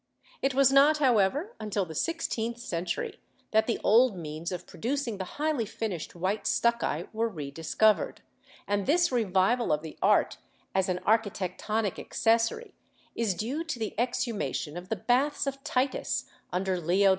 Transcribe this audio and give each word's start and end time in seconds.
It 0.41 0.55
was 0.55 0.71
not, 0.73 0.97
however, 0.97 1.55
until 1.59 1.85
the 1.85 1.93
sixteenth 1.93 2.57
century 2.57 3.19
that 3.51 3.67
the 3.67 3.79
old 3.83 4.17
means 4.17 4.51
of 4.51 4.65
producing 4.65 5.19
the 5.19 5.23
highly 5.37 5.67
finished 5.67 6.15
white 6.15 6.45
stucchi 6.47 7.07
were 7.13 7.29
rediscovered, 7.29 8.23
and 8.67 8.87
this 8.87 9.11
revival 9.11 9.71
of 9.71 9.83
the 9.83 9.99
art 10.01 10.39
as 10.73 10.89
an 10.89 11.01
architectonic 11.05 11.99
accessory 11.99 12.73
is 13.13 13.35
due 13.35 13.63
to 13.65 13.77
the 13.77 13.93
exhumation 13.99 14.75
of 14.75 14.89
the 14.89 14.95
baths 14.95 15.45
of 15.45 15.63
Titus 15.63 16.25
under 16.51 16.79
Leo 16.81 17.09
X. 17.09 17.09